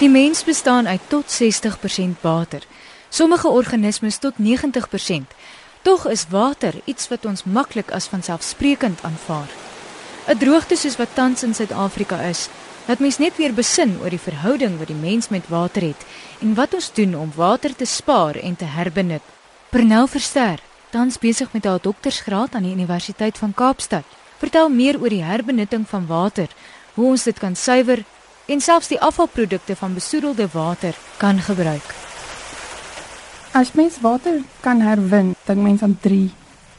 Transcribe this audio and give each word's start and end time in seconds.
Die 0.00 0.08
mens 0.08 0.44
bestaan 0.44 0.88
uit 0.88 1.00
tot 1.06 1.42
60% 1.42 2.20
water. 2.20 2.62
Sommige 3.08 3.48
organismes 3.48 4.16
tot 4.16 4.32
90%. 4.40 5.34
Tog 5.82 6.06
is 6.08 6.24
water 6.28 6.74
iets 6.84 7.08
wat 7.08 7.24
ons 7.24 7.44
maklik 7.44 7.90
as 7.90 8.06
vanselfsprekend 8.08 9.02
aanvaar. 9.02 9.50
'n 10.26 10.38
Droogte 10.38 10.76
soos 10.76 10.96
wat 10.96 11.14
tans 11.14 11.42
in 11.42 11.54
Suid-Afrika 11.54 12.20
is, 12.20 12.48
laat 12.86 12.98
mens 12.98 13.18
net 13.18 13.36
weer 13.36 13.54
besin 13.54 13.98
oor 14.00 14.10
die 14.10 14.26
verhouding 14.28 14.78
wat 14.78 14.86
die 14.86 15.02
mens 15.02 15.28
met 15.28 15.48
water 15.48 15.82
het 15.82 16.06
en 16.40 16.54
wat 16.54 16.74
ons 16.74 16.92
doen 16.92 17.14
om 17.16 17.32
water 17.36 17.76
te 17.76 17.84
spaar 17.84 18.36
en 18.36 18.56
te 18.56 18.64
herbenut. 18.64 19.22
Pernel 19.68 20.06
Verster, 20.06 20.60
tans 20.90 21.18
besig 21.18 21.52
met 21.52 21.64
haar 21.64 21.80
doktorsgraad 21.82 22.54
aan 22.54 22.62
die 22.62 22.72
Universiteit 22.72 23.38
van 23.38 23.54
Kaapstad, 23.54 24.04
vertel 24.38 24.68
meer 24.68 25.00
oor 25.00 25.08
die 25.08 25.24
herbenutting 25.24 25.88
van 25.88 26.06
water, 26.06 26.48
hoe 26.94 27.06
ons 27.06 27.22
dit 27.22 27.38
kan 27.38 27.56
suiwer 27.56 28.04
en 28.50 28.60
selfs 28.60 28.88
die 28.90 28.98
afvalprodukte 29.00 29.76
van 29.76 29.94
besoedelde 29.94 30.48
water 30.52 30.96
kan 31.16 31.38
gebruik. 31.38 31.94
As 33.54 33.72
mens 33.72 34.00
water 34.02 34.40
kan 34.60 34.80
herwin, 34.82 35.34
dink 35.46 35.62
mens 35.62 35.82
aan 35.82 35.98
3 36.00 36.30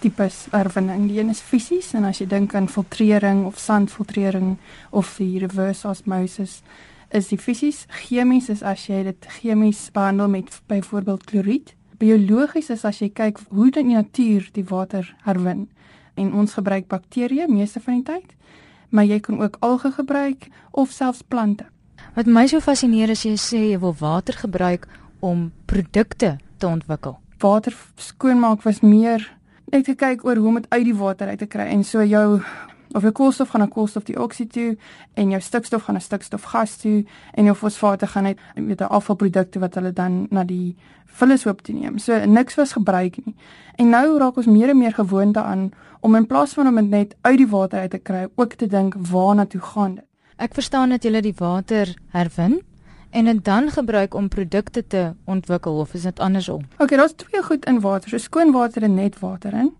tipes 0.00 0.46
herwinning. 0.50 1.08
Die 1.10 1.18
een 1.20 1.28
is 1.28 1.42
fisies 1.44 1.90
en 1.92 2.06
as 2.08 2.22
jy 2.22 2.28
dink 2.30 2.54
aan 2.56 2.70
filtrering 2.72 3.44
of 3.44 3.58
sandfiltrering 3.60 4.56
of 4.90 5.10
die 5.20 5.42
reverse 5.42 5.88
osmosis, 5.88 6.62
is 7.12 7.28
die 7.28 7.40
fisies. 7.40 7.84
Chemies 8.06 8.48
is 8.48 8.62
as 8.62 8.86
jy 8.88 9.02
dit 9.10 9.28
chemies 9.40 9.90
behandel 9.92 10.28
met 10.28 10.60
byvoorbeeld 10.72 11.28
kloried. 11.28 11.74
Biologies 12.00 12.70
is 12.72 12.86
as 12.88 13.02
jy 13.02 13.10
kyk 13.12 13.42
hoe 13.50 13.68
die 13.74 13.84
natuur 13.84 14.48
die 14.56 14.64
water 14.64 15.04
herwin. 15.26 15.66
En 16.16 16.32
ons 16.32 16.56
gebruik 16.56 16.88
bakterieë 16.88 17.48
meeste 17.52 17.84
van 17.84 18.00
die 18.00 18.08
tyd 18.08 18.36
maar 18.88 19.04
jy 19.04 19.20
kan 19.20 19.40
ook 19.40 19.56
alge 19.60 19.92
gebruik 19.92 20.48
of 20.70 20.90
selfs 20.90 21.22
plante. 21.22 21.66
Wat 22.14 22.26
my 22.26 22.46
so 22.46 22.60
fascineer 22.60 23.10
is 23.10 23.22
jy 23.22 23.36
sê 23.36 23.60
jy 23.70 23.78
wil 23.78 23.94
water 23.98 24.34
gebruik 24.34 24.88
om 25.20 25.52
produkte 25.66 26.36
te 26.58 26.66
ontwikkel. 26.66 27.18
Water 27.38 27.74
skoonmaak 27.96 28.62
was 28.62 28.80
meer 28.80 29.22
net 29.70 29.86
gekyk 29.86 30.24
oor 30.24 30.36
hoe 30.36 30.48
om 30.48 30.54
dit 30.54 30.70
uit 30.70 30.84
die 30.84 30.96
water 30.96 31.28
uit 31.28 31.38
te 31.38 31.46
kry 31.46 31.68
en 31.68 31.84
so 31.84 32.04
jou 32.04 32.40
of 32.94 33.02
jou 33.02 33.12
koolstof 33.12 33.48
gaan 33.48 33.60
na 33.60 33.66
koolstofdioksied 33.66 34.52
toe 34.52 34.76
en 35.14 35.30
jou 35.30 35.40
stikstof 35.40 35.82
gaan 35.82 35.94
na 35.94 36.00
stikstofgas 36.00 36.76
toe 36.76 37.04
en 37.34 37.44
jou 37.44 37.56
fosfate 37.56 38.06
gaan 38.06 38.22
net 38.22 38.38
met 38.54 38.80
'n 38.80 38.84
afvalprodukte 38.84 39.58
wat 39.58 39.74
hulle 39.74 39.92
dan 39.92 40.26
na 40.30 40.44
die 40.44 40.76
vullishoop 41.04 41.60
toe 41.60 41.74
neem. 41.74 41.98
So 41.98 42.24
niks 42.26 42.54
was 42.54 42.72
gebruik 42.72 43.18
nie. 43.24 43.34
En 43.76 43.88
nou 43.88 44.18
raak 44.18 44.36
ons 44.36 44.46
meer 44.46 44.68
en 44.68 44.78
meer 44.78 44.94
gewoond 44.94 45.34
daaraan 45.34 45.70
om 46.00 46.14
in 46.14 46.26
plaas 46.26 46.52
van 46.52 46.66
om 46.66 46.74
dit 46.74 46.88
net 46.88 47.16
uit 47.20 47.38
die 47.38 47.48
water 47.48 47.80
uit 47.80 47.90
te 47.90 47.98
kry, 47.98 48.28
ook 48.34 48.54
te 48.54 48.66
dink 48.66 48.94
waarna 49.10 49.46
toe 49.46 49.60
gaan 49.60 49.94
dit. 49.94 50.04
Ek 50.36 50.54
verstaan 50.54 50.88
dat 50.94 51.02
jy 51.02 51.20
die 51.20 51.34
water 51.38 51.90
herwin 52.14 52.60
en 53.10 53.24
dit 53.24 53.44
dan 53.44 53.70
gebruik 53.70 54.14
om 54.14 54.28
produkte 54.28 54.86
te 54.86 55.14
ontwikkel 55.24 55.80
of 55.82 55.94
is 55.94 56.02
dit 56.02 56.20
andersom? 56.20 56.62
Okay, 56.78 56.98
daar's 56.98 57.16
twee 57.16 57.42
goed 57.42 57.66
in 57.66 57.80
water, 57.80 58.10
so 58.10 58.18
skoon 58.18 58.52
water 58.52 58.82
en 58.82 58.94
net 58.94 59.18
water 59.18 59.54
in. 59.54 59.72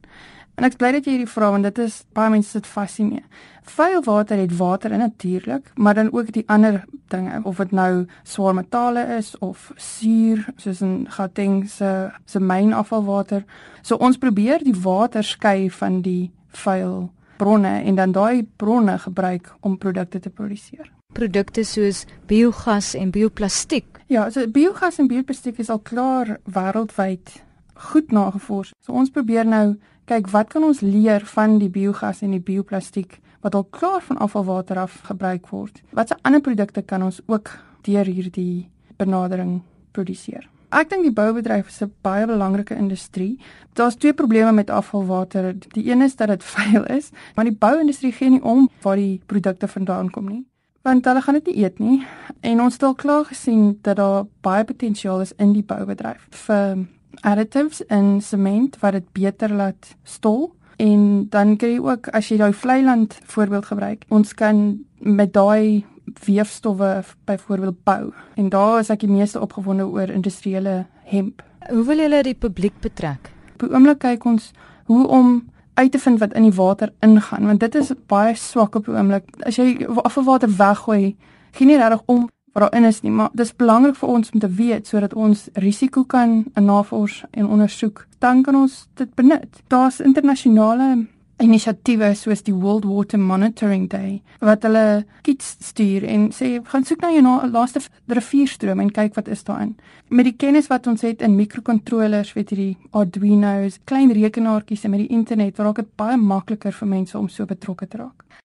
En 0.59 0.67
ek 0.67 0.75
bly 0.75 0.89
dat 0.97 1.06
jy 1.06 1.12
hierdie 1.14 1.31
vra 1.31 1.53
want 1.55 1.62
dit 1.69 1.77
is 1.84 2.01
baie 2.19 2.33
mense 2.34 2.51
sit 2.51 2.67
fascineer. 2.67 3.23
Vuil 3.69 4.01
water 4.03 4.41
het 4.41 4.56
water 4.59 4.91
in 4.91 4.98
natuurlik, 5.05 5.70
maar 5.78 5.95
dan 5.95 6.11
ook 6.11 6.33
die 6.34 6.42
ander 6.51 6.81
dinge 7.12 7.39
of 7.47 7.61
dit 7.62 7.70
nou 7.78 8.09
swaar 8.27 8.56
metale 8.59 9.05
is 9.20 9.36
of 9.39 9.69
suur 9.77 10.42
soos 10.56 10.83
in 10.83 11.06
Gauteng 11.14 11.62
se 11.70 12.11
se 12.27 12.42
mynafvalwater. 12.42 13.47
So 13.83 14.03
ons 14.03 14.19
probeer 14.19 14.67
die 14.67 14.75
water 14.75 15.23
skei 15.23 15.70
van 15.70 16.03
die 16.03 16.33
vuil 16.64 17.06
bronne 17.39 17.79
en 17.86 17.95
dan 17.95 18.12
daai 18.12 18.42
bronne 18.56 18.98
gebruik 18.98 19.55
om 19.61 19.79
produkte 19.79 20.19
te 20.19 20.31
produseer. 20.31 20.91
Produkte 21.14 21.62
soos 21.64 22.03
biogas 22.27 22.97
en 22.98 23.14
bioplastiek. 23.14 23.86
Ja, 24.11 24.31
so 24.31 24.42
biogas 24.51 24.98
en 24.98 25.06
bioplastiek 25.06 25.59
is 25.62 25.70
al 25.70 25.79
klaar 25.79 26.41
wêreldwyd 26.51 27.47
goed 27.90 28.12
nagevors. 28.12 28.72
So 28.80 28.92
ons 28.92 29.11
probeer 29.11 29.46
nou 29.46 29.77
kyk 30.08 30.30
wat 30.33 30.52
kan 30.52 30.64
ons 30.64 30.80
leer 30.80 31.24
van 31.34 31.58
die 31.61 31.70
biogas 31.70 32.22
en 32.24 32.34
die 32.36 32.42
bioplastiek 32.42 33.18
wat 33.44 33.55
al 33.55 33.64
klaar 33.70 34.02
van 34.02 34.18
afvalwater 34.18 34.78
af 34.83 35.00
gebruik 35.06 35.48
word. 35.52 35.83
Watse 35.94 36.17
ander 36.22 36.40
produkte 36.40 36.83
kan 36.83 37.02
ons 37.02 37.20
ook 37.27 37.52
deur 37.86 38.08
hierdie 38.08 38.68
benadering 38.98 39.61
produseer? 39.92 40.48
Ek 40.74 40.90
dink 40.90 41.06
die 41.06 41.14
boubedryf 41.14 41.68
is 41.68 41.83
'n 41.83 41.92
baie 42.02 42.27
belangrike 42.27 42.74
industrie. 42.77 43.38
Daar's 43.74 43.96
twee 43.96 44.12
probleme 44.12 44.52
met 44.52 44.70
afvalwater. 44.70 45.55
Die 45.72 45.90
een 45.90 46.02
is 46.02 46.17
dat 46.17 46.28
dit 46.28 46.44
vuil 46.55 46.84
is, 46.84 47.11
maar 47.34 47.44
die 47.44 47.56
bouindustrie 47.56 48.12
gee 48.12 48.30
nie 48.30 48.42
om 48.42 48.68
waar 48.83 48.96
die 48.96 49.20
produkte 49.27 49.68
vandaan 49.68 50.11
kom 50.11 50.28
nie 50.28 50.46
want 50.88 51.05
hulle 51.05 51.22
gaan 51.22 51.34
dit 51.34 51.46
nie 51.46 51.64
eet 51.64 51.78
nie 51.78 51.98
en 52.40 52.61
ons 52.64 52.72
het 52.78 52.83
al 52.83 52.94
klaar 52.94 53.24
gesien 53.28 53.78
dat 53.83 53.96
daar 53.96 54.24
baie 54.46 54.64
potensiaal 54.64 55.20
is 55.20 55.34
in 55.36 55.52
die 55.52 55.64
boubedryf 55.64 56.28
vir 56.46 56.86
additives 57.20 57.80
in 57.91 58.20
sement 58.23 58.79
wat 58.80 58.92
dit 58.92 59.13
beter 59.13 59.52
laat 59.52 59.95
stol. 60.05 60.52
En 60.79 61.27
dan 61.30 61.57
kry 61.57 61.74
jy 61.74 61.83
ook 61.83 62.08
as 62.14 62.29
jy 62.30 62.39
daai 62.39 62.52
vleiland 62.55 63.19
voorbeeld 63.27 63.67
gebruik 63.67 64.05
ons 64.14 64.35
kan 64.35 64.79
met 64.98 65.33
daai 65.35 65.85
weefstowwe 66.24 67.02
byvoorbeeld 67.24 67.83
bou. 67.85 68.13
En 68.35 68.48
daar 68.48 68.79
is 68.79 68.91
ek 68.91 69.02
die 69.05 69.11
meeste 69.11 69.41
opgewonde 69.41 69.86
oor 69.86 70.11
industriële 70.11 70.86
hemp. 71.11 71.42
Hoe 71.68 71.85
wil 71.85 72.01
julle 72.01 72.23
die 72.23 72.35
publiek 72.35 72.80
betrek? 72.80 73.33
Op 73.55 73.67
die 73.67 73.73
oomblik 73.74 73.98
kyk 74.05 74.24
ons 74.24 74.52
hoe 74.89 75.07
om 75.07 75.48
uit 75.74 75.92
te 75.92 75.98
vind 75.98 76.18
wat 76.18 76.35
in 76.35 76.48
die 76.48 76.55
water 76.55 76.92
ingaan 77.07 77.47
want 77.47 77.61
dit 77.61 77.74
is 77.79 77.92
baie 78.11 78.35
swak 78.35 78.74
op 78.74 78.86
die 78.89 78.95
oomblik. 78.95 79.29
As 79.47 79.58
jy 79.58 79.86
afvalwater 80.02 80.51
weggooi 80.51 81.17
gee 81.52 81.67
nie 81.67 81.79
regtig 81.79 82.02
om 82.07 82.29
wat 82.53 82.67
daarin 82.67 82.89
is 82.89 83.03
nie, 83.03 83.13
maar 83.13 83.31
dis 83.33 83.55
belangrik 83.57 83.97
vir 83.97 84.09
ons 84.09 84.31
om 84.33 84.41
te 84.41 84.48
weet 84.48 84.86
sodat 84.86 85.14
ons 85.14 85.48
risiko 85.55 86.05
kan 86.05 86.45
navors 86.55 87.25
en 87.31 87.47
ondersoek. 87.47 88.07
Dan 88.19 88.42
kan 88.42 88.55
ons 88.55 88.86
dit 88.95 89.14
benut. 89.14 89.63
Daar's 89.69 90.01
internasionale 90.01 91.07
inisiatiewe 91.39 92.11
soos 92.19 92.42
die 92.47 92.55
World 92.55 92.86
Water 92.89 93.19
Monitoring 93.19 93.86
Day 93.91 94.19
wat 94.42 94.64
hulle 94.67 95.05
kits 95.27 95.55
stuur 95.69 96.07
en 96.09 96.29
sê 96.35 96.57
gaan 96.70 96.86
soek 96.86 97.03
na 97.03 97.13
jou 97.14 97.23
na 97.23 97.36
laaste 97.53 97.83
rivierstroom 98.11 98.83
en 98.83 98.92
kyk 98.95 99.15
wat 99.19 99.30
is 99.30 99.45
daarin. 99.47 99.77
Met 100.11 100.29
die 100.30 100.36
kennis 100.39 100.70
wat 100.73 100.86
ons 100.91 101.05
het 101.07 101.23
in 101.23 101.36
mikrokontrollers, 101.39 102.35
weet 102.35 102.53
jy 102.53 102.59
die 102.59 102.77
Arduino's, 102.97 103.79
klein 103.86 104.13
rekenaartjies 104.15 104.86
en 104.86 104.95
met 104.95 105.05
die 105.05 105.15
internet, 105.15 105.61
raak 105.63 105.83
dit 105.83 105.91
baie 106.01 106.19
makliker 106.19 106.75
vir 106.75 106.91
mense 106.91 107.19
om 107.19 107.29
so 107.30 107.47
betrokke 107.47 107.86
te 107.86 108.03
raak. 108.03 108.25